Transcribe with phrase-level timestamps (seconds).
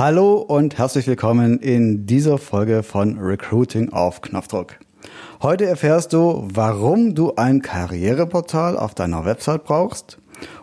[0.00, 4.78] Hallo und herzlich willkommen in dieser Folge von Recruiting auf Knopfdruck.
[5.42, 10.16] Heute erfährst du, warum du ein Karriereportal auf deiner Website brauchst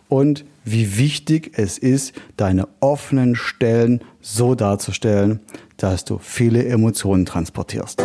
[0.09, 5.41] und wie wichtig es ist, deine offenen Stellen so darzustellen,
[5.77, 8.01] dass du viele Emotionen transportierst.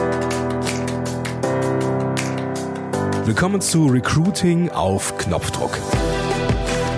[3.25, 5.79] Willkommen zu Recruiting auf Knopfdruck.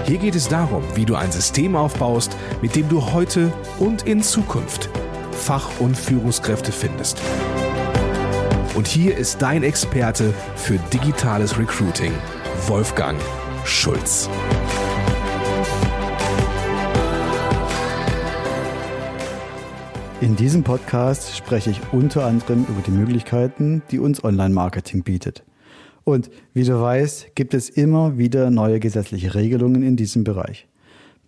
[0.07, 4.23] Hier geht es darum, wie du ein System aufbaust, mit dem du heute und in
[4.23, 4.91] Zukunft
[5.33, 7.23] Fach- und Führungskräfte findest.
[8.75, 12.13] Und hier ist dein Experte für digitales Recruiting,
[12.67, 13.19] Wolfgang
[13.65, 14.29] Schulz.
[20.21, 25.45] In diesem Podcast spreche ich unter anderem über die Möglichkeiten, die uns Online-Marketing bietet.
[26.05, 30.69] Und wie du weißt, gibt es immer wieder neue gesetzliche Regelungen in diesem Bereich.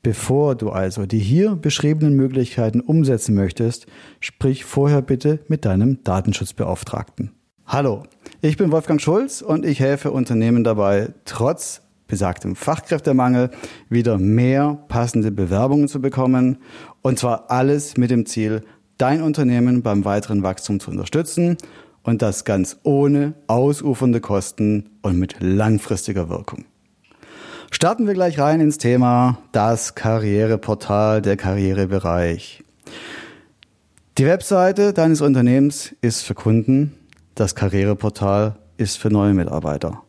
[0.03, 3.87] Bevor du also die hier beschriebenen Möglichkeiten umsetzen möchtest,
[4.21, 7.33] sprich vorher bitte mit deinem Datenschutzbeauftragten.
[7.67, 8.05] Hallo,
[8.43, 13.51] ich bin Wolfgang Schulz und ich helfe Unternehmen dabei, trotz besagtem Fachkräftemangel
[13.89, 16.59] wieder mehr passende Bewerbungen zu bekommen.
[17.03, 18.63] Und zwar alles mit dem Ziel,
[18.99, 21.57] dein Unternehmen beim weiteren Wachstum zu unterstützen
[22.07, 26.65] und das ganz ohne ausufernde Kosten und mit langfristiger Wirkung.
[27.73, 32.63] Starten wir gleich rein ins Thema das Karriereportal, der Karrierebereich.
[34.19, 36.95] Die Webseite deines Unternehmens ist für Kunden,
[37.35, 40.03] das Karriereportal ist für neue Mitarbeiter.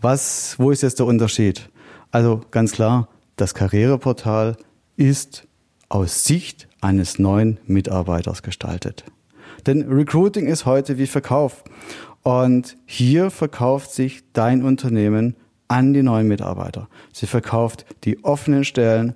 [0.00, 1.68] Was, wo ist jetzt der Unterschied?
[2.10, 4.56] Also ganz klar, das Karriereportal
[4.96, 5.46] ist
[5.90, 9.04] aus Sicht eines neuen Mitarbeiters gestaltet.
[9.66, 11.64] Denn Recruiting ist heute wie Verkauf.
[12.22, 15.36] Und hier verkauft sich dein Unternehmen
[15.68, 16.88] an die neuen Mitarbeiter.
[17.12, 19.14] Sie verkauft die offenen Stellen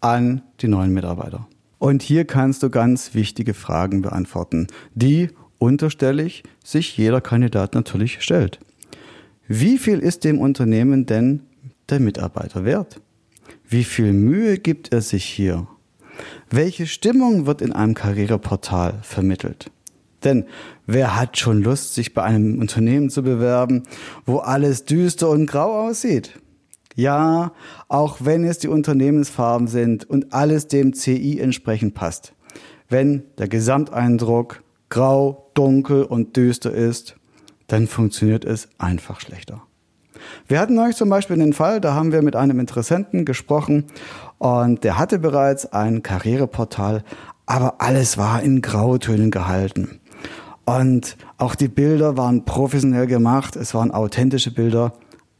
[0.00, 1.46] an die neuen Mitarbeiter.
[1.78, 5.28] Und hier kannst du ganz wichtige Fragen beantworten, die
[5.58, 8.60] unterstellig sich jeder Kandidat natürlich stellt.
[9.46, 11.42] Wie viel ist dem Unternehmen denn
[11.88, 13.00] der Mitarbeiter wert?
[13.68, 15.66] Wie viel Mühe gibt er sich hier?
[16.50, 19.70] Welche Stimmung wird in einem Karriereportal vermittelt?
[20.24, 20.44] Denn
[20.86, 23.84] wer hat schon Lust, sich bei einem Unternehmen zu bewerben,
[24.26, 26.38] wo alles düster und grau aussieht?
[26.94, 27.52] Ja,
[27.88, 32.34] auch wenn es die Unternehmensfarben sind und alles dem CI entsprechend passt.
[32.88, 37.16] Wenn der Gesamteindruck grau, dunkel und düster ist,
[37.68, 39.62] dann funktioniert es einfach schlechter.
[40.48, 43.84] Wir hatten euch zum Beispiel den Fall, da haben wir mit einem Interessenten gesprochen
[44.38, 47.04] und der hatte bereits ein Karriereportal,
[47.46, 49.99] aber alles war in Grautönen gehalten.
[50.64, 54.92] Und auch die Bilder waren professionell gemacht, es waren authentische Bilder,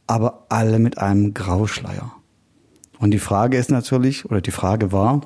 [0.07, 2.11] aber alle mit einem Grauschleier.
[2.99, 5.21] Und die Frage ist natürlich, oder die Frage war,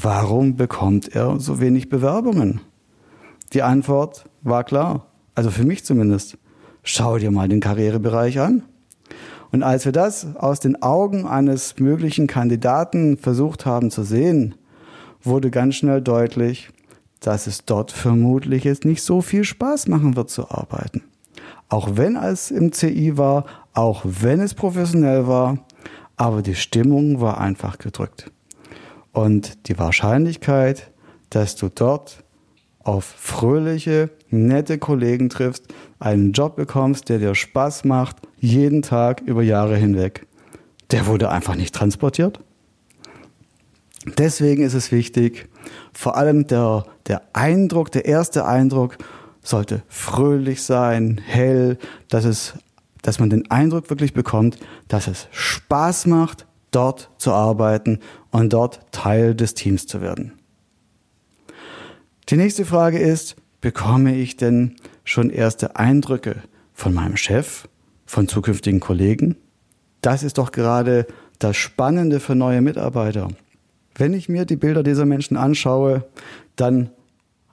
[0.00, 2.60] warum bekommt er so wenig Bewerbungen?
[3.52, 6.38] Die Antwort war klar, also für mich zumindest.
[6.82, 8.62] Schau dir mal den Karrierebereich an.
[9.52, 14.54] Und als wir das aus den Augen eines möglichen Kandidaten versucht haben zu sehen,
[15.22, 16.70] wurde ganz schnell deutlich,
[17.26, 21.02] dass es dort vermutlich jetzt nicht so viel Spaß machen wird zu arbeiten.
[21.68, 25.58] Auch wenn es im CI war, auch wenn es professionell war,
[26.16, 28.30] aber die Stimmung war einfach gedrückt.
[29.12, 30.90] Und die Wahrscheinlichkeit,
[31.30, 32.22] dass du dort
[32.80, 35.64] auf fröhliche, nette Kollegen triffst,
[35.98, 40.26] einen Job bekommst, der dir Spaß macht, jeden Tag über Jahre hinweg,
[40.90, 42.40] der wurde einfach nicht transportiert.
[44.18, 45.48] Deswegen ist es wichtig,
[45.92, 48.98] vor allem der, der Eindruck, der erste Eindruck
[49.42, 52.54] sollte fröhlich sein, hell, dass es,
[53.02, 54.58] dass man den Eindruck wirklich bekommt,
[54.88, 60.32] dass es Spaß macht, dort zu arbeiten und dort Teil des Teams zu werden.
[62.30, 66.42] Die nächste Frage ist, bekomme ich denn schon erste Eindrücke
[66.72, 67.68] von meinem Chef,
[68.06, 69.36] von zukünftigen Kollegen?
[70.00, 71.06] Das ist doch gerade
[71.38, 73.28] das Spannende für neue Mitarbeiter.
[73.96, 76.04] Wenn ich mir die Bilder dieser Menschen anschaue,
[76.56, 76.90] dann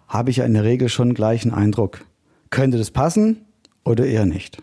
[0.07, 2.01] habe ich in der Regel schon gleich einen Eindruck.
[2.49, 3.45] Könnte das passen
[3.85, 4.57] oder eher nicht?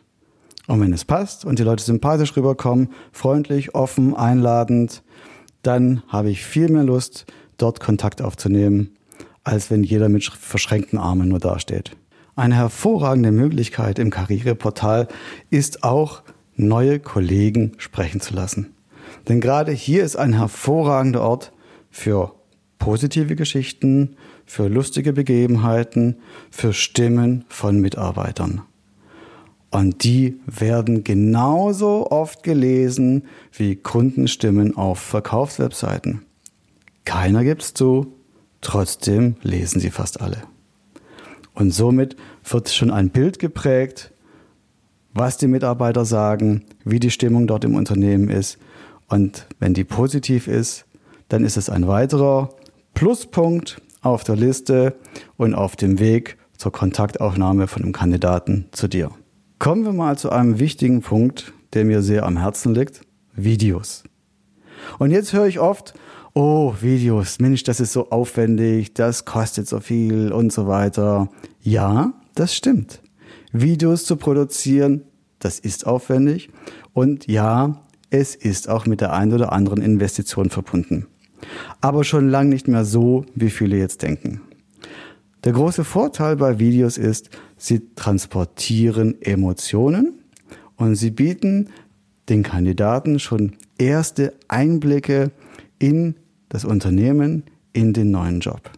[0.67, 5.03] Und wenn es passt und die Leute sympathisch rüberkommen, freundlich, offen, einladend,
[5.63, 7.27] dann habe ich viel mehr Lust,
[7.57, 8.91] dort Kontakt aufzunehmen,
[9.45, 11.97] als wenn jeder mit verschränkten Armen nur dasteht.
[12.37, 15.09] Eine hervorragende Möglichkeit im Karriereportal
[15.51, 16.23] ist auch,
[16.55, 18.75] neue Kollegen sprechen zu lassen.
[19.29, 21.53] Denn gerade hier ist ein hervorragender Ort,
[21.99, 22.33] für
[22.79, 24.17] positive Geschichten,
[24.47, 26.17] für lustige Begebenheiten,
[26.51, 28.63] für Stimmen von Mitarbeitern.
[29.71, 36.23] Und die werden genauso oft gelesen wie Kundenstimmen auf Verkaufswebseiten.
[37.05, 38.15] Keiner gibt's zu,
[38.61, 40.43] Trotzdem lesen sie fast alle.
[41.55, 44.13] Und somit wird schon ein Bild geprägt,
[45.15, 48.59] was die Mitarbeiter sagen, wie die Stimmung dort im Unternehmen ist.
[49.09, 50.87] Und wenn die positiv ist,
[51.29, 52.51] dann ist es ein weiterer
[52.95, 54.95] Pluspunkt auf der Liste
[55.37, 59.11] und auf dem Weg zur Kontaktaufnahme von einem Kandidaten zu dir.
[59.59, 63.03] Kommen wir mal zu einem wichtigen Punkt, der mir sehr am Herzen liegt.
[63.35, 64.05] Videos.
[64.99, 65.95] Und jetzt höre ich oft,
[66.35, 71.29] oh, Videos, Mensch, das ist so aufwendig, das kostet so viel und so weiter.
[71.61, 73.01] Ja, das stimmt.
[73.53, 75.03] Videos zu produzieren,
[75.39, 76.51] das ist aufwendig.
[76.93, 81.07] Und ja, es ist auch mit der einen oder anderen Investition verbunden.
[81.81, 84.41] Aber schon lang nicht mehr so, wie viele jetzt denken.
[85.45, 90.15] Der große Vorteil bei Videos ist, sie transportieren Emotionen
[90.77, 91.71] und sie bieten
[92.29, 95.31] den Kandidaten schon erste Einblicke
[95.79, 96.17] in
[96.49, 98.71] das Unternehmen, in den neuen Job.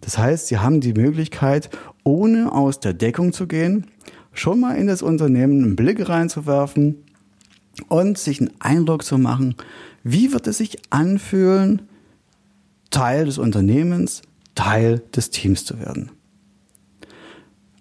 [0.00, 1.70] Das heißt, sie haben die Möglichkeit,
[2.02, 3.86] ohne aus der Deckung zu gehen,
[4.32, 7.04] schon mal in das Unternehmen einen Blick reinzuwerfen
[7.88, 9.56] und sich einen Eindruck zu machen,
[10.02, 11.82] wie wird es sich anfühlen,
[12.90, 14.22] Teil des Unternehmens,
[14.54, 16.10] Teil des Teams zu werden.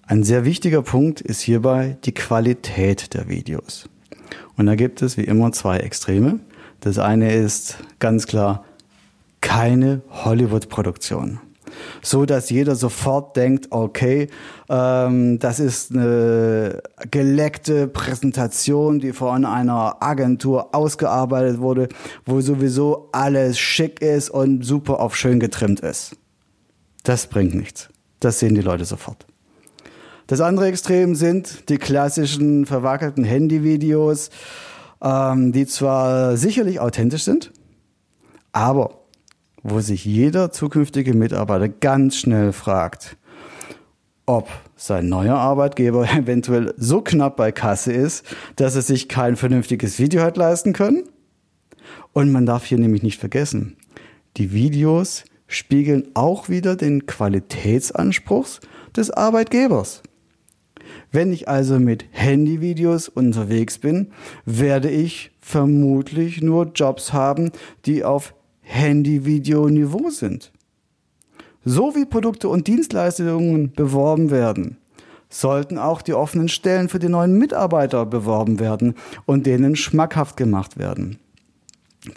[0.05, 3.89] Ein sehr wichtiger Punkt ist hierbei die Qualität der Videos.
[4.57, 6.39] Und da gibt es wie immer zwei Extreme.
[6.81, 8.65] Das eine ist ganz klar
[9.41, 11.39] keine Hollywood-Produktion.
[12.01, 14.27] So dass jeder sofort denkt, okay,
[14.69, 16.81] ähm, das ist eine
[17.11, 21.89] geleckte Präsentation, die von einer Agentur ausgearbeitet wurde,
[22.25, 26.15] wo sowieso alles schick ist und super auf schön getrimmt ist.
[27.03, 27.89] Das bringt nichts.
[28.19, 29.25] Das sehen die Leute sofort.
[30.27, 34.29] Das andere Extrem sind die klassischen verwackelten Handyvideos,
[35.01, 37.51] ähm, die zwar sicherlich authentisch sind,
[38.53, 39.02] aber
[39.63, 43.17] wo sich jeder zukünftige Mitarbeiter ganz schnell fragt,
[44.25, 48.25] ob sein neuer Arbeitgeber eventuell so knapp bei Kasse ist,
[48.57, 51.03] dass er sich kein vernünftiges Video hat leisten können.
[52.11, 53.77] Und man darf hier nämlich nicht vergessen,
[54.37, 58.59] die Videos spiegeln auch wieder den Qualitätsanspruch
[58.95, 60.03] des Arbeitgebers.
[61.11, 64.11] Wenn ich also mit Handyvideos unterwegs bin,
[64.45, 67.51] werde ich vermutlich nur Jobs haben,
[67.85, 68.33] die auf
[68.63, 70.51] Handyvideo-Niveau sind.
[71.65, 74.77] So wie Produkte und Dienstleistungen beworben werden,
[75.29, 78.95] sollten auch die offenen Stellen für die neuen Mitarbeiter beworben werden
[79.25, 81.19] und denen schmackhaft gemacht werden.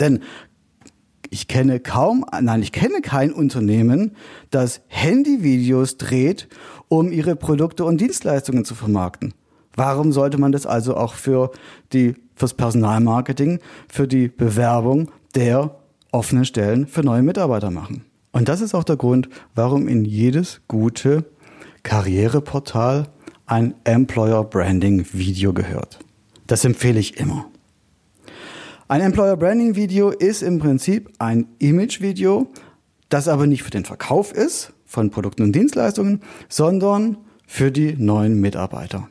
[0.01, 0.21] Denn
[1.31, 4.17] ich kenne kaum, nein, ich kenne kein Unternehmen,
[4.51, 6.49] das Handyvideos dreht,
[6.89, 9.35] um ihre Produkte und Dienstleistungen zu vermarkten.
[9.75, 11.51] Warum sollte man das also auch für
[11.93, 15.77] die, fürs Personalmarketing, für die Bewerbung der
[16.17, 18.05] offenen Stellen für neue Mitarbeiter machen?
[18.33, 21.25] Und das ist auch der Grund, warum in jedes gute
[21.83, 23.07] Karriereportal
[23.47, 26.01] ein Employer Branding Video gehört.
[26.47, 27.47] Das empfehle ich immer.
[28.89, 32.49] Ein Employer Branding Video ist im Prinzip ein Image Video,
[33.09, 38.41] das aber nicht für den Verkauf ist von Produkten und Dienstleistungen, sondern für die neuen
[38.41, 39.09] Mitarbeiter.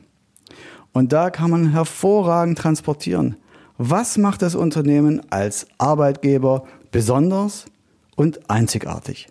[0.92, 3.36] Und da kann man hervorragend transportieren.
[3.78, 7.66] Was macht das Unternehmen als Arbeitgeber besonders
[8.16, 9.28] und einzigartig?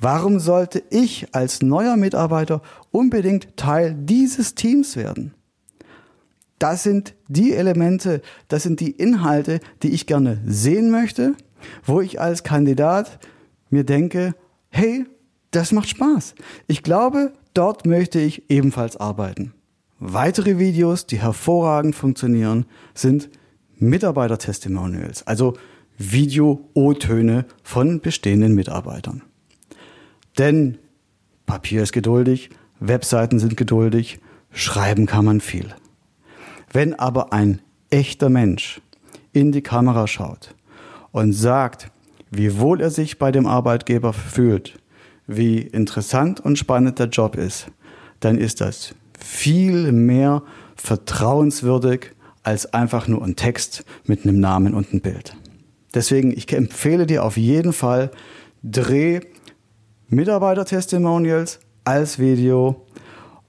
[0.00, 5.32] Warum sollte ich als neuer Mitarbeiter unbedingt Teil dieses Teams werden?
[6.58, 11.34] Das sind die Elemente, das sind die Inhalte, die ich gerne sehen möchte,
[11.84, 13.18] wo ich als Kandidat
[13.70, 14.34] mir denke,
[14.70, 15.06] hey,
[15.50, 16.34] das macht Spaß.
[16.66, 19.54] Ich glaube, dort möchte ich ebenfalls arbeiten.
[19.98, 23.30] Weitere Videos, die hervorragend funktionieren, sind
[23.76, 25.54] Mitarbeiter-Testimonials, also
[26.10, 29.22] Video-O-Töne von bestehenden Mitarbeitern.
[30.38, 30.78] Denn
[31.46, 34.18] Papier ist geduldig, Webseiten sind geduldig,
[34.50, 35.74] schreiben kann man viel.
[36.72, 38.80] Wenn aber ein echter Mensch
[39.32, 40.54] in die Kamera schaut
[41.10, 41.90] und sagt,
[42.30, 44.78] wie wohl er sich bei dem Arbeitgeber fühlt,
[45.26, 47.66] wie interessant und spannend der Job ist,
[48.20, 50.42] dann ist das viel mehr
[50.76, 55.36] vertrauenswürdig als einfach nur ein Text mit einem Namen und einem Bild.
[55.94, 58.10] Deswegen, ich empfehle dir auf jeden Fall,
[58.62, 59.20] dreh
[60.08, 62.86] Mitarbeiter-Testimonials als Video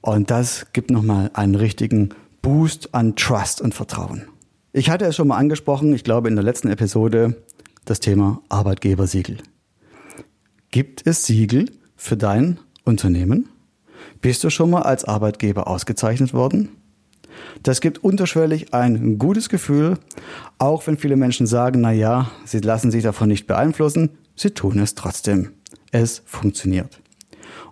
[0.01, 2.09] und das gibt nochmal einen richtigen
[2.41, 4.27] Boost an Trust und Vertrauen.
[4.73, 7.41] Ich hatte es schon mal angesprochen, ich glaube in der letzten Episode,
[7.85, 9.37] das Thema Arbeitgebersiegel.
[10.71, 13.49] Gibt es Siegel für dein Unternehmen?
[14.21, 16.69] Bist du schon mal als Arbeitgeber ausgezeichnet worden?
[17.63, 19.97] Das gibt unterschwellig ein gutes Gefühl,
[20.57, 24.79] auch wenn viele Menschen sagen, na ja, sie lassen sich davon nicht beeinflussen, sie tun
[24.79, 25.51] es trotzdem.
[25.91, 26.99] Es funktioniert.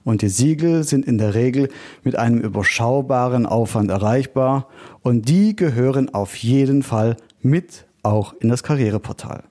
[0.04, 1.70] Und die Siegel sind in der Regel
[2.04, 4.68] mit einem überschaubaren Aufwand erreichbar
[5.02, 9.44] und die gehören auf jeden Fall mit auch in das Karriereportal.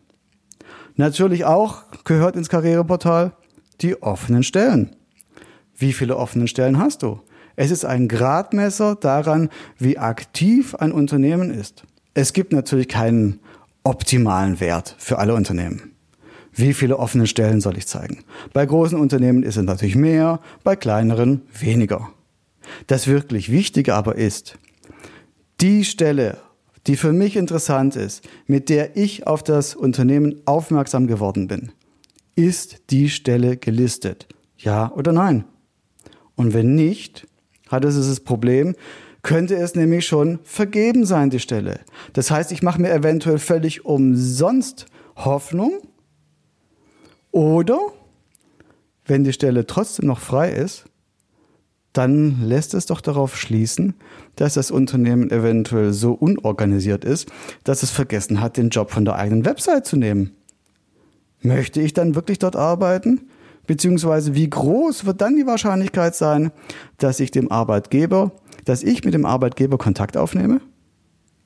[0.96, 3.32] Natürlich auch gehört ins Karriereportal
[3.80, 4.96] die offenen Stellen.
[5.76, 7.20] Wie viele offenen Stellen hast du?
[7.60, 11.84] Es ist ein Gradmesser daran, wie aktiv ein Unternehmen ist.
[12.14, 13.38] Es gibt natürlich keinen
[13.84, 15.94] optimalen Wert für alle Unternehmen.
[16.54, 18.24] Wie viele offene Stellen soll ich zeigen?
[18.54, 22.08] Bei großen Unternehmen ist es natürlich mehr, bei kleineren weniger.
[22.86, 24.58] Das wirklich Wichtige aber ist,
[25.60, 26.38] die Stelle,
[26.86, 31.72] die für mich interessant ist, mit der ich auf das Unternehmen aufmerksam geworden bin,
[32.36, 34.28] ist die Stelle gelistet?
[34.56, 35.44] Ja oder nein?
[36.36, 37.26] Und wenn nicht,
[37.70, 38.74] hat es das Problem,
[39.22, 41.80] könnte es nämlich schon vergeben sein, die Stelle.
[42.12, 44.86] Das heißt, ich mache mir eventuell völlig umsonst
[45.16, 45.80] Hoffnung
[47.30, 47.78] oder
[49.04, 50.84] wenn die Stelle trotzdem noch frei ist,
[51.92, 53.94] dann lässt es doch darauf schließen,
[54.36, 57.30] dass das Unternehmen eventuell so unorganisiert ist,
[57.64, 60.36] dass es vergessen hat, den Job von der eigenen Website zu nehmen.
[61.42, 63.29] Möchte ich dann wirklich dort arbeiten?
[63.70, 66.50] Beziehungsweise wie groß wird dann die Wahrscheinlichkeit sein,
[66.98, 68.32] dass ich dem Arbeitgeber,
[68.64, 70.60] dass ich mit dem Arbeitgeber Kontakt aufnehme?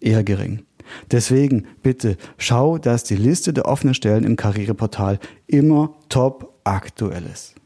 [0.01, 0.63] Eher gering.
[1.11, 7.57] Deswegen bitte schau, dass die Liste der offenen Stellen im Karriereportal immer top aktuell ist.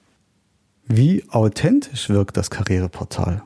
[0.89, 3.45] Wie authentisch wirkt das Karriereportal?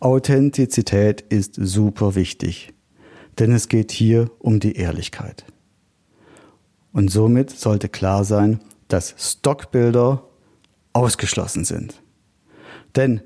[0.00, 2.74] Authentizität ist super wichtig,
[3.38, 5.44] denn es geht hier um die Ehrlichkeit.
[6.92, 8.58] Und somit sollte klar sein,
[8.92, 10.24] dass Stockbilder
[10.92, 12.02] ausgeschlossen sind.
[12.96, 13.20] Denn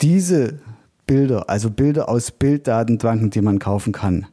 [0.00, 0.60] diese
[1.06, 4.26] Bilder, also Bilder aus Bilddatenbanken, die man kaufen kann,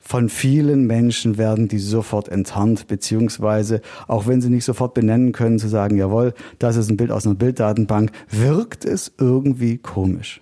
[0.00, 5.58] von vielen Menschen werden die sofort enttarnt, beziehungsweise auch wenn sie nicht sofort benennen können,
[5.58, 10.40] zu sagen, jawohl, das ist ein Bild aus einer Bilddatenbank, wirkt es irgendwie komisch.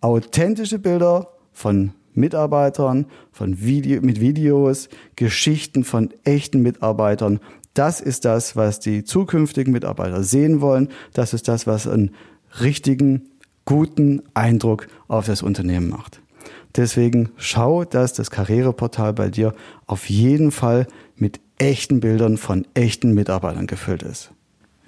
[0.00, 7.40] Authentische Bilder von Mitarbeitern, von Video, mit Videos, Geschichten von echten Mitarbeitern.
[7.74, 10.88] Das ist das, was die zukünftigen Mitarbeiter sehen wollen.
[11.12, 12.14] Das ist das, was einen
[12.60, 13.30] richtigen,
[13.64, 16.20] guten Eindruck auf das Unternehmen macht.
[16.76, 19.54] Deswegen schau, dass das Karriereportal bei dir
[19.86, 20.86] auf jeden Fall
[21.16, 24.30] mit echten Bildern von echten Mitarbeitern gefüllt ist.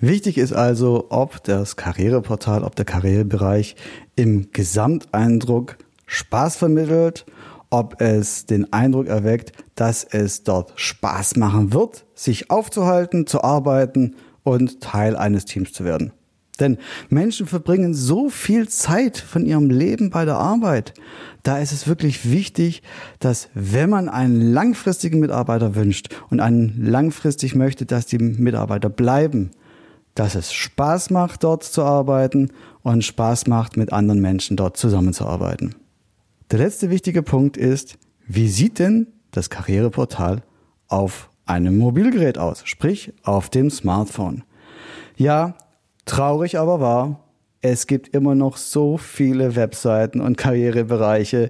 [0.00, 3.76] Wichtig ist also, ob das Karriereportal, ob der Karrierebereich
[4.16, 7.24] im Gesamteindruck Spaß vermittelt,
[7.72, 14.14] ob es den Eindruck erweckt, dass es dort Spaß machen wird, sich aufzuhalten, zu arbeiten
[14.42, 16.12] und Teil eines Teams zu werden.
[16.60, 16.76] Denn
[17.08, 20.92] Menschen verbringen so viel Zeit von ihrem Leben bei der Arbeit.
[21.42, 22.82] Da ist es wirklich wichtig,
[23.20, 29.50] dass wenn man einen langfristigen Mitarbeiter wünscht und einen langfristig möchte, dass die Mitarbeiter bleiben,
[30.14, 32.50] dass es Spaß macht, dort zu arbeiten
[32.82, 35.74] und Spaß macht, mit anderen Menschen dort zusammenzuarbeiten.
[36.52, 37.96] Der letzte wichtige Punkt ist,
[38.28, 40.42] wie sieht denn das Karriereportal
[40.86, 44.44] auf einem Mobilgerät aus, sprich auf dem Smartphone?
[45.16, 45.54] Ja,
[46.04, 47.24] traurig aber wahr,
[47.62, 51.48] es gibt immer noch so viele Webseiten und Karrierebereiche,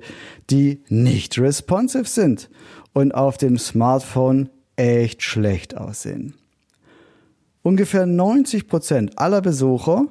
[0.50, 2.48] die nicht responsive sind
[2.92, 6.36] und auf dem Smartphone echt schlecht aussehen.
[7.62, 10.06] Ungefähr 90 Prozent aller Besucher,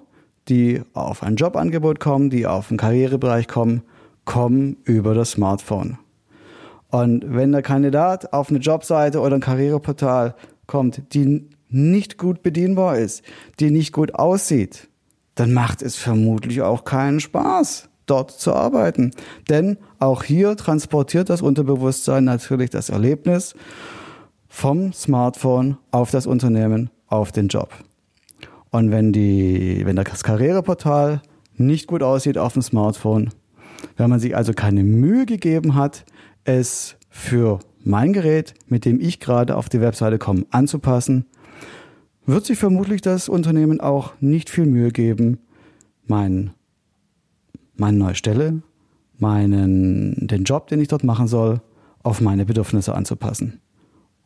[0.50, 3.84] die auf ein Jobangebot kommen, die auf den Karrierebereich kommen,
[4.26, 5.98] kommen über das Smartphone.
[6.90, 10.36] Und wenn der Kandidat auf eine Jobseite oder ein Karriereportal
[10.68, 13.24] kommt, die nicht gut bedienbar ist,
[13.60, 14.90] die nicht gut aussieht,
[15.36, 19.12] dann macht es vermutlich auch keinen Spaß, dort zu arbeiten.
[19.50, 23.56] Denn auch hier transportiert das Unterbewusstsein natürlich das Erlebnis
[24.50, 27.70] vom Smartphone auf das Unternehmen, auf den Job.
[28.70, 31.22] Und wenn die, wenn das Karriereportal
[31.56, 33.30] nicht gut aussieht auf dem Smartphone,
[33.98, 36.06] wenn man sich also keine Mühe gegeben hat,
[36.44, 41.26] es für mein Gerät, mit dem ich gerade auf die Webseite komme, anzupassen,
[42.26, 45.40] wird sich vermutlich das Unternehmen auch nicht viel Mühe geben,
[46.06, 46.52] mein,
[47.76, 48.62] meine neue Stelle,
[49.18, 51.62] meinen, den Job, den ich dort machen soll,
[52.04, 53.60] auf meine Bedürfnisse anzupassen.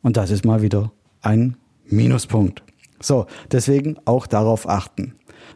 [0.02, 0.92] Und das ist mal wieder
[1.22, 2.64] ein Minuspunkt.
[3.02, 5.16] So, deswegen auch darauf achten.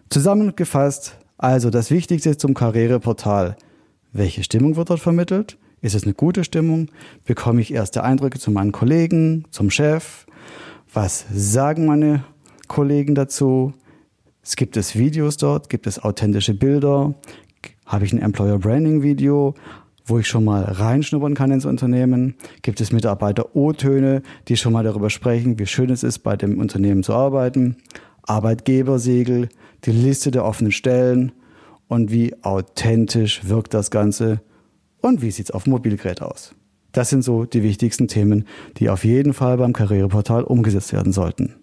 [0.10, 3.56] Zusammengefasst, also das Wichtigste zum Karriereportal
[4.12, 5.58] welche Stimmung wird dort vermittelt?
[5.82, 6.90] Ist es eine gute Stimmung?
[7.26, 10.26] Bekomme ich erste Eindrücke zu meinen Kollegen, zum Chef?
[10.94, 12.24] Was sagen meine
[12.68, 13.74] Kollegen dazu?
[14.44, 15.70] Es gibt es Videos dort?
[15.70, 17.14] Gibt es authentische Bilder?
[17.86, 19.54] Habe ich ein Employer Branding Video,
[20.06, 22.36] wo ich schon mal reinschnuppern kann ins Unternehmen?
[22.62, 26.60] Gibt es Mitarbeiter O-Töne, die schon mal darüber sprechen, wie schön es ist, bei dem
[26.60, 27.78] Unternehmen zu arbeiten?
[28.24, 29.50] Arbeitgebersiegel,
[29.86, 31.32] die Liste der offenen Stellen
[31.90, 34.40] und wie authentisch wirkt das Ganze
[35.02, 36.56] und wie sieht's auf dem Mobilgerät aus.
[36.94, 38.46] Das sind so die wichtigsten Themen,
[38.78, 41.56] die auf jeden Fall beim Karriereportal umgesetzt werden sollten.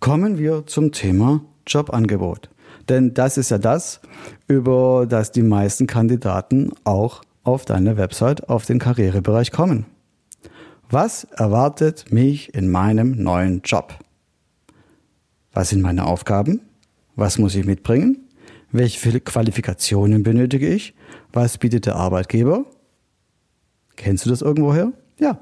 [0.00, 2.50] Kommen wir zum Thema Jobangebot.
[2.88, 4.00] Denn das ist ja das,
[4.48, 9.86] über das die meisten Kandidaten auch auf deine Website, auf den Karrierebereich kommen.
[10.88, 13.94] Was erwartet mich in meinem neuen Job?
[15.52, 16.62] Was sind meine Aufgaben?
[17.14, 18.29] Was muss ich mitbringen?
[18.72, 20.94] Welche Qualifikationen benötige ich?
[21.32, 22.66] Was bietet der Arbeitgeber?
[23.96, 24.92] Kennst du das irgendwoher?
[25.18, 25.40] Ja.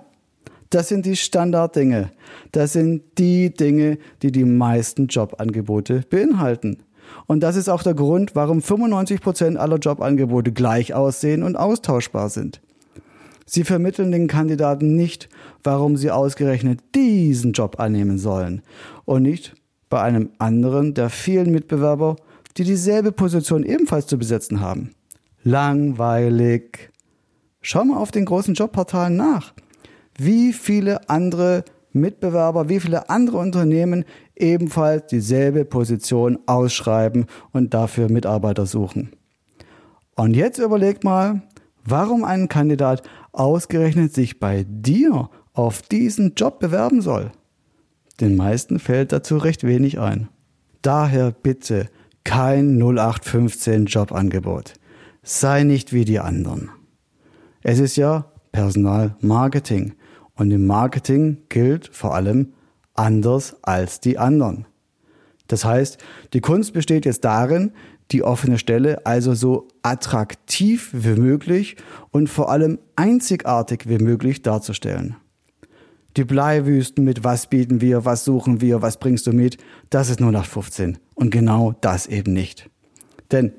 [0.71, 2.11] Das sind die Standarddinge.
[2.53, 6.79] Das sind die Dinge, die die meisten Jobangebote beinhalten.
[7.27, 12.29] Und das ist auch der Grund, warum 95 Prozent aller Jobangebote gleich aussehen und austauschbar
[12.29, 12.61] sind.
[13.47, 15.31] Sie vermitteln den Kandidaten nicht,
[15.63, 18.61] warum sie ausgerechnet diesen Job annehmen sollen
[19.07, 19.55] und nicht
[19.89, 22.17] bei einem anderen der vielen Mitbewerber,
[22.59, 24.95] die dieselbe Position ebenfalls zu besetzen haben.
[25.45, 26.91] Langweilig.
[27.61, 29.55] Schau mal auf den großen Jobportalen nach,
[30.17, 34.05] wie viele andere Mitbewerber, wie viele andere Unternehmen
[34.37, 39.11] ebenfalls dieselbe Position ausschreiben und dafür Mitarbeiter suchen.
[40.15, 41.43] Und jetzt überleg mal,
[41.85, 47.31] warum ein Kandidat ausgerechnet sich bei dir auf diesen Job bewerben soll.
[48.21, 50.29] Den meisten fällt dazu recht wenig ein.
[50.83, 51.89] Daher bitte
[52.29, 54.75] kein 0815 Jobangebot.
[55.23, 56.69] Sei nicht wie die anderen.
[57.63, 59.95] Es ist ja Personalmarketing
[60.35, 62.53] und im Marketing gilt vor allem
[62.93, 64.67] anders als die anderen.
[65.47, 65.97] Das heißt,
[66.35, 67.73] die Kunst besteht jetzt darin,
[68.11, 71.77] die offene Stelle also so attraktiv wie möglich
[72.11, 75.17] und vor allem einzigartig wie möglich darzustellen.
[76.17, 79.59] Die Bleiwüsten mit was bieten wir, was suchen wir, was bringst du mit,
[79.91, 80.99] das ist nur nach 15.
[81.15, 82.71] Und genau das eben nicht.
[83.31, 83.53] Denn,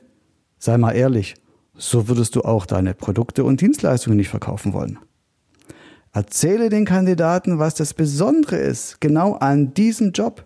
[0.57, 1.35] sei mal ehrlich,
[1.75, 4.99] so würdest du auch deine Produkte und Dienstleistungen nicht verkaufen wollen.
[6.11, 10.43] Erzähle den Kandidaten, was das Besondere ist, genau an diesem Job.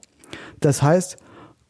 [0.60, 1.18] Das heißt,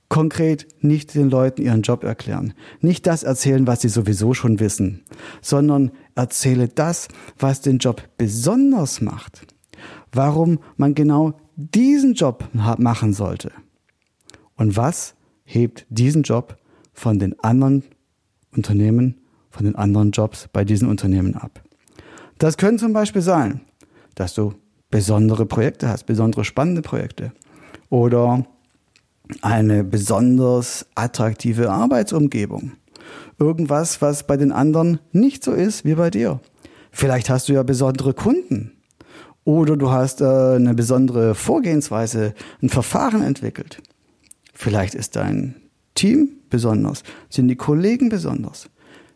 [0.10, 2.54] konkret nicht den Leuten ihren Job erklären.
[2.82, 5.04] Nicht das erzählen, was sie sowieso schon wissen,
[5.42, 9.53] sondern erzähle das, was den Job besonders macht.
[10.12, 13.52] Warum man genau diesen Job machen sollte.
[14.56, 16.58] Und was hebt diesen Job
[16.94, 17.84] von den anderen
[18.56, 21.64] Unternehmen, von den anderen Jobs bei diesen Unternehmen ab.
[22.38, 23.62] Das können zum Beispiel sein,
[24.16, 24.54] dass du
[24.90, 27.32] besondere Projekte hast, besondere spannende Projekte
[27.90, 28.46] oder
[29.42, 32.74] eine besonders attraktive Arbeitsumgebung.
[33.40, 36.40] Irgendwas, was bei den anderen nicht so ist wie bei dir.
[36.92, 38.73] Vielleicht hast du ja besondere Kunden
[39.46, 43.82] oder du hast äh, eine besondere Vorgehensweise, ein Verfahren entwickelt.
[44.54, 45.56] Vielleicht ist dein
[45.96, 48.70] Team besonders, sind die Kollegen besonders.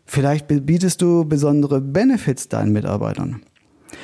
[0.06, 3.42] Vielleicht bietest du besondere Benefits deinen Mitarbeitern.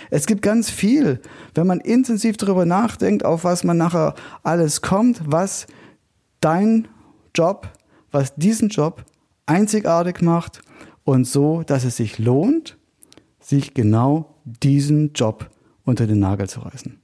[0.10, 1.20] Es gibt ganz viel,
[1.56, 5.68] wenn man intensiv darüber nachdenkt, auf was man nachher alles kommt, was
[6.42, 6.88] dein
[7.36, 7.70] Job,
[8.12, 9.06] was diesen Job
[9.46, 10.62] einzigartig macht
[11.04, 12.78] und so, dass es sich lohnt,
[13.40, 15.50] sich genau diesen Job
[15.86, 17.00] unter den Nagel zu reißen.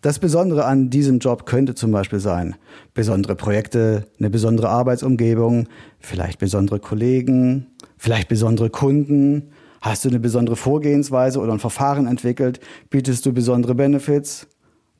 [0.00, 2.56] Das Besondere an diesem Job könnte zum Beispiel sein,
[2.92, 5.68] besondere Projekte, eine besondere Arbeitsumgebung,
[5.98, 9.50] vielleicht besondere Kollegen, vielleicht besondere Kunden,
[9.84, 12.58] Hast du eine besondere Vorgehensweise oder ein Verfahren entwickelt?
[12.88, 14.46] Bietest du besondere Benefits?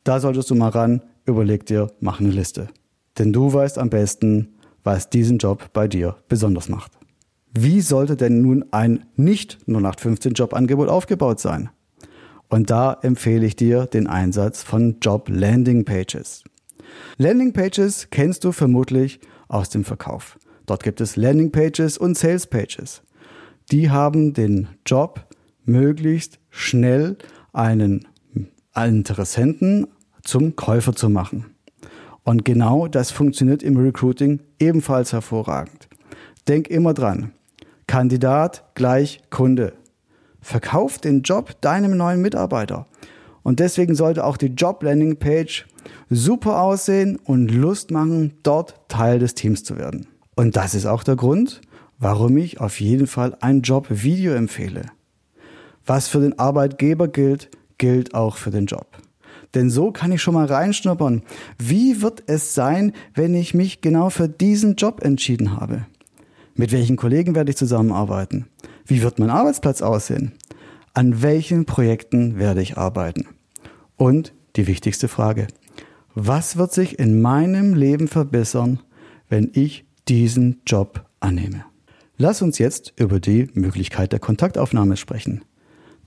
[0.04, 2.68] Da solltest du mal ran, überleg dir, mach eine Liste.
[3.18, 6.92] Denn du weißt am besten, was diesen Job bei dir besonders macht.
[7.50, 11.70] Wie sollte denn nun ein nicht 0815 Jobangebot aufgebaut sein?
[12.54, 16.44] Und da empfehle ich dir den Einsatz von Job Landing Pages.
[17.18, 20.38] Landing Pages kennst du vermutlich aus dem Verkauf.
[20.66, 23.02] Dort gibt es Landing Pages und Sales Pages
[23.70, 25.26] die haben den Job,
[25.64, 27.16] möglichst schnell
[27.52, 28.06] einen
[28.76, 29.86] Interessenten
[30.22, 31.46] zum Käufer zu machen.
[32.24, 35.88] Und genau das funktioniert im Recruiting ebenfalls hervorragend.
[36.48, 37.32] Denk immer dran.
[37.86, 39.74] Kandidat gleich Kunde.
[40.44, 42.87] Verkauf den Job deinem neuen Mitarbeiter.
[43.42, 45.66] Und deswegen sollte auch die Job Landing Page
[46.11, 50.07] super aussehen und Lust machen, dort Teil des Teams zu werden.
[50.37, 51.62] Und das ist auch der Grund,
[51.98, 54.83] warum ich auf jeden Fall ein Job-Video empfehle.
[55.87, 58.87] Was für den Arbeitgeber gilt, gilt auch für den Job.
[59.54, 61.22] Denn so kann ich schon mal reinschnuppern.
[61.59, 65.87] Wie wird es sein, wenn ich mich genau für diesen Job entschieden habe?
[66.54, 68.46] Mit welchen Kollegen werde ich zusammenarbeiten?
[68.86, 70.32] Wie wird mein Arbeitsplatz aussehen?
[70.92, 73.26] An welchen Projekten werde ich arbeiten?
[73.96, 75.48] Und die wichtigste Frage.
[76.16, 78.78] was wird sich in meinem Leben verbessern,
[79.28, 81.64] wenn ich diesen Job annehme?
[82.16, 85.42] Lass uns jetzt über die Möglichkeit der Kontaktaufnahme sprechen.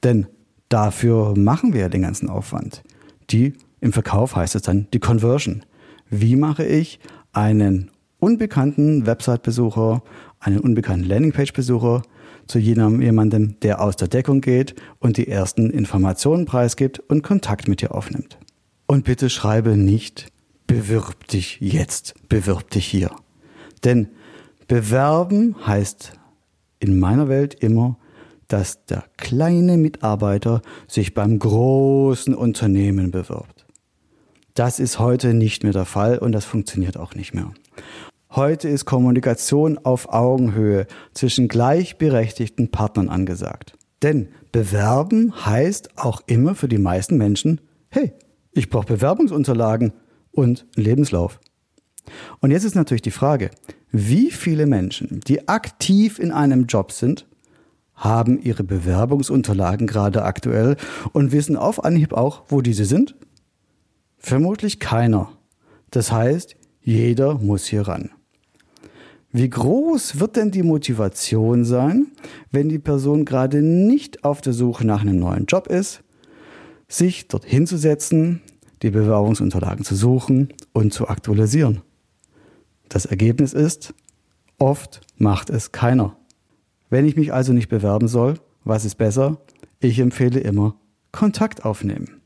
[0.03, 0.27] Denn
[0.69, 2.83] dafür machen wir ja den ganzen Aufwand.
[3.31, 5.65] Die im Verkauf heißt es dann die Conversion.
[6.09, 6.99] Wie mache ich
[7.33, 10.01] einen unbekannten Website-Besucher,
[10.39, 12.03] einen unbekannten Landingpage-Besucher
[12.47, 17.81] zu jemandem, der aus der Deckung geht und die ersten Informationen preisgibt und Kontakt mit
[17.81, 18.37] dir aufnimmt.
[18.87, 20.31] Und bitte schreibe nicht,
[20.65, 23.11] bewirb dich jetzt, bewirb dich hier.
[23.83, 24.07] Denn
[24.67, 26.13] bewerben heißt
[26.79, 27.97] in meiner Welt immer,
[28.47, 33.65] dass der kleine Mitarbeiter sich beim großen Unternehmen bewirbt.
[34.53, 37.51] Das ist heute nicht mehr der Fall und das funktioniert auch nicht mehr.
[38.31, 43.77] Heute ist Kommunikation auf Augenhöhe zwischen gleichberechtigten Partnern angesagt.
[44.01, 48.13] Denn bewerben heißt auch immer für die meisten Menschen, hey,
[48.51, 49.93] ich brauche Bewerbungsunterlagen
[50.31, 51.39] und Lebenslauf.
[52.39, 53.49] Und jetzt ist natürlich die Frage,
[53.91, 57.27] wie viele Menschen, die aktiv in einem Job sind,
[57.95, 60.75] haben ihre Bewerbungsunterlagen gerade aktuell
[61.13, 63.15] und wissen auf Anhieb auch, wo diese sind?
[64.17, 65.31] Vermutlich keiner.
[65.91, 68.11] Das heißt, jeder muss hier ran.
[69.31, 72.07] Wie groß wird denn die Motivation sein,
[72.51, 76.01] wenn die Person gerade nicht auf der Suche nach einem neuen Job ist,
[76.87, 78.41] sich dort hinzusetzen,
[78.81, 81.81] die Bewerbungsunterlagen zu suchen und zu aktualisieren?
[82.87, 83.93] Das Ergebnis ist,
[84.59, 86.15] oft macht es keiner.
[86.89, 89.41] Wenn ich mich also nicht bewerben soll, was ist besser?
[89.79, 90.75] Ich empfehle immer
[91.11, 92.21] Kontakt aufnehmen.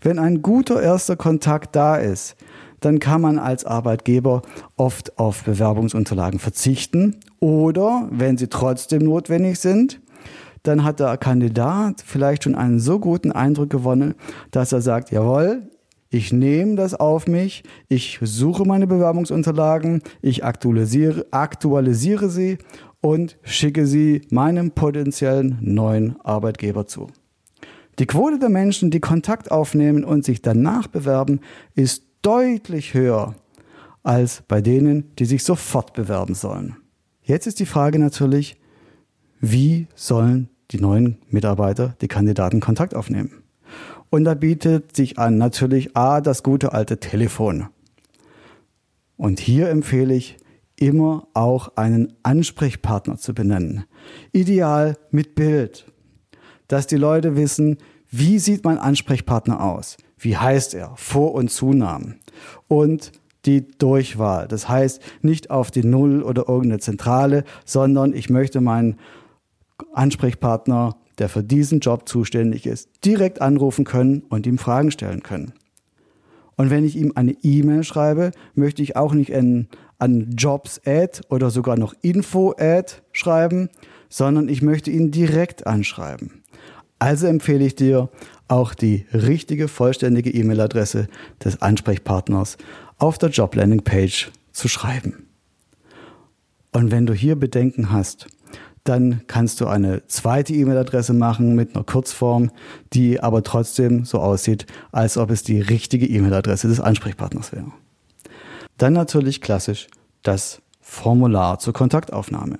[0.00, 2.36] Wenn ein guter erster Kontakt da ist,
[2.80, 4.42] dann kann man als Arbeitgeber
[4.76, 10.00] oft auf Bewerbungsunterlagen verzichten oder, wenn sie trotzdem notwendig sind,
[10.62, 14.14] dann hat der Kandidat vielleicht schon einen so guten Eindruck gewonnen,
[14.50, 15.70] dass er sagt, jawohl,
[16.08, 22.58] ich nehme das auf mich, ich suche meine Bewerbungsunterlagen, ich aktualisiere, aktualisiere sie
[23.00, 27.08] und schicke sie meinem potenziellen neuen Arbeitgeber zu.
[27.98, 31.40] Die Quote der Menschen, die Kontakt aufnehmen und sich danach bewerben,
[31.74, 33.34] ist deutlich höher
[34.02, 36.76] als bei denen, die sich sofort bewerben sollen.
[37.22, 38.60] Jetzt ist die Frage natürlich,
[39.40, 43.42] wie sollen die neuen Mitarbeiter, die Kandidaten Kontakt aufnehmen?
[44.10, 47.68] Und da bietet sich an natürlich A, das gute alte Telefon.
[49.16, 50.36] Und hier empfehle ich
[50.78, 53.84] immer auch einen Ansprechpartner zu benennen.
[54.32, 55.86] Ideal mit Bild
[56.68, 57.78] dass die Leute wissen,
[58.10, 59.96] wie sieht mein Ansprechpartner aus?
[60.18, 60.92] Wie heißt er?
[60.96, 62.20] Vor- und Zunamen.
[62.68, 63.12] Und
[63.44, 64.48] die Durchwahl.
[64.48, 68.98] Das heißt, nicht auf die Null oder irgendeine Zentrale, sondern ich möchte meinen
[69.92, 75.52] Ansprechpartner, der für diesen Job zuständig ist, direkt anrufen können und ihm Fragen stellen können.
[76.56, 81.50] Und wenn ich ihm eine E-Mail schreibe, möchte ich auch nicht an, an Jobs-Ad oder
[81.50, 83.68] sogar noch Info-Ad schreiben,
[84.08, 86.42] sondern ich möchte ihn direkt anschreiben.
[86.98, 88.08] Also empfehle ich dir,
[88.48, 91.08] auch die richtige, vollständige E-Mail-Adresse
[91.44, 92.58] des Ansprechpartners
[92.98, 95.26] auf der Job-Landing-Page zu schreiben.
[96.72, 98.26] Und wenn du hier Bedenken hast,
[98.84, 102.50] dann kannst du eine zweite E-Mail-Adresse machen mit einer Kurzform,
[102.92, 107.72] die aber trotzdem so aussieht, als ob es die richtige E-Mail-Adresse des Ansprechpartners wäre.
[108.78, 109.88] Dann natürlich klassisch
[110.22, 112.58] das Formular zur Kontaktaufnahme.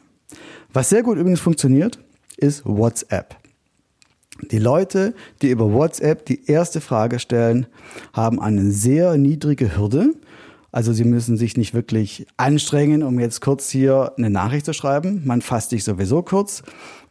[0.72, 2.01] Was sehr gut übrigens funktioniert,
[2.37, 3.37] ist WhatsApp.
[4.51, 7.66] Die Leute, die über WhatsApp die erste Frage stellen,
[8.12, 10.14] haben eine sehr niedrige Hürde.
[10.72, 15.22] Also sie müssen sich nicht wirklich anstrengen, um jetzt kurz hier eine Nachricht zu schreiben.
[15.25, 16.62] Man fasst sich sowieso kurz.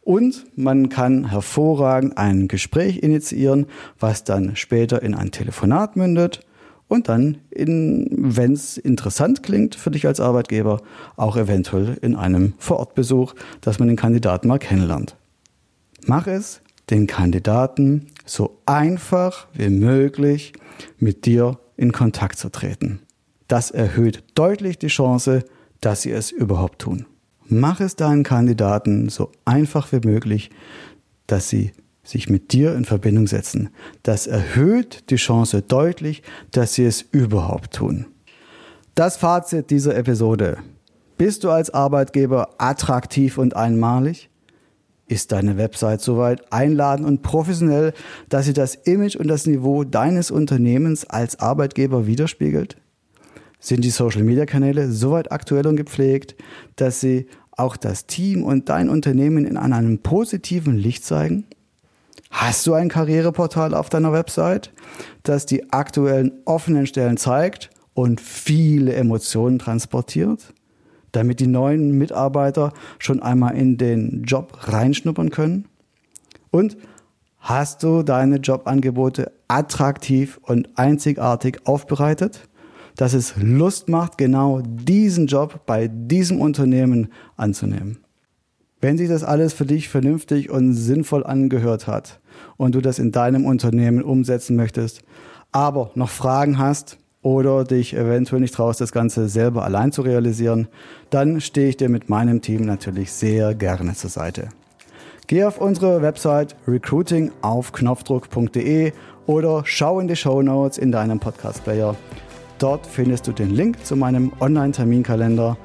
[0.02, 3.66] Und man kann hervorragend ein Gespräch initiieren,
[3.98, 6.46] was dann später in ein Telefonat mündet
[6.88, 10.82] und dann, wenn es interessant klingt für dich als Arbeitgeber,
[11.16, 15.16] auch eventuell in einem Vorortbesuch, dass man den Kandidaten mal kennenlernt.
[16.06, 20.52] Mach es den Kandidaten so einfach wie möglich
[20.98, 23.00] mit dir in Kontakt zu treten.
[23.48, 25.44] Das erhöht deutlich die Chance,
[25.80, 27.06] dass sie es überhaupt tun.
[27.48, 30.50] Mach es deinen Kandidaten so einfach wie möglich,
[31.26, 31.72] dass sie
[32.02, 33.70] sich mit dir in Verbindung setzen.
[34.02, 36.22] Das erhöht die Chance deutlich,
[36.52, 38.06] dass sie es überhaupt tun.
[38.94, 40.58] Das Fazit dieser Episode.
[41.18, 44.28] Bist du als Arbeitgeber attraktiv und einmalig?
[45.08, 47.92] Ist deine Website soweit einladend und professionell,
[48.28, 52.76] dass sie das Image und das Niveau deines Unternehmens als Arbeitgeber widerspiegelt?
[53.60, 56.34] Sind die Social-Media-Kanäle soweit aktuell und gepflegt,
[56.74, 61.44] dass sie auch das Team und dein Unternehmen in einem positiven Licht zeigen?
[62.30, 64.72] Hast du ein Karriereportal auf deiner Website,
[65.22, 70.52] das die aktuellen offenen Stellen zeigt und viele Emotionen transportiert,
[71.12, 75.66] damit die neuen Mitarbeiter schon einmal in den Job reinschnuppern können?
[76.50, 76.76] Und
[77.38, 82.48] hast du deine Jobangebote attraktiv und einzigartig aufbereitet,
[82.96, 87.98] dass es Lust macht, genau diesen Job bei diesem Unternehmen anzunehmen?
[88.80, 92.20] Wenn sich das alles für dich vernünftig und sinnvoll angehört hat
[92.56, 95.02] und du das in deinem Unternehmen umsetzen möchtest,
[95.50, 100.68] aber noch Fragen hast oder dich eventuell nicht traust, das Ganze selber allein zu realisieren,
[101.10, 104.50] dann stehe ich dir mit meinem Team natürlich sehr gerne zur Seite.
[105.26, 108.92] Geh auf unsere Website recruitingaufknopfdruck.de
[109.26, 111.96] oder schau in die Show Notes in deinem Podcast-Player.
[112.60, 115.56] Dort findest du den Link zu meinem Online-Terminkalender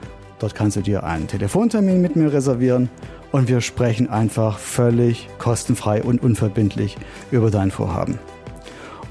[0.42, 2.90] Dort kannst du dir einen Telefontermin mit mir reservieren
[3.32, 6.98] und wir sprechen einfach völlig kostenfrei und unverbindlich
[7.30, 8.18] über dein Vorhaben.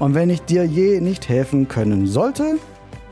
[0.01, 2.57] Und wenn ich dir je nicht helfen können sollte,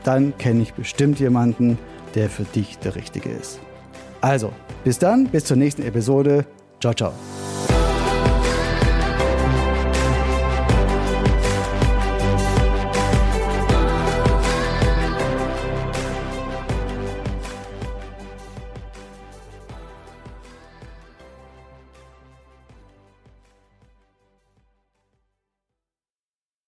[0.02, 1.78] dann kenne ich bestimmt jemanden,
[2.16, 3.60] der für dich der Richtige ist.
[4.20, 4.50] Also,
[4.82, 6.44] bis dann, bis zur nächsten Episode.
[6.80, 7.12] Ciao, ciao.